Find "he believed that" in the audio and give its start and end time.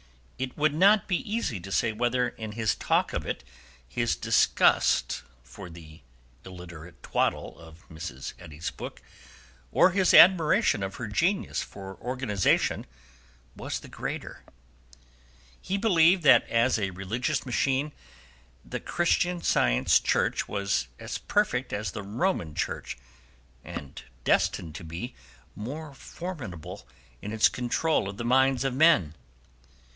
15.61-16.49